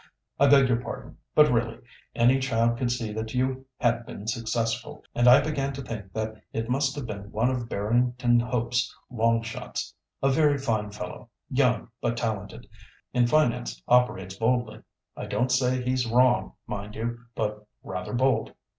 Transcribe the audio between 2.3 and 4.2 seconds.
child could see that you had